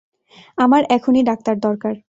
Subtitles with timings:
[0.57, 1.95] আমার এখনই ডাক্তার দরকার।